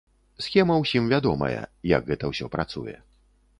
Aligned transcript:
Схема 0.45 0.77
ўсім 0.83 1.11
вядомая, 1.13 1.61
як 1.93 2.01
гэта 2.09 2.33
ўсё 2.35 2.51
працуе. 2.59 2.99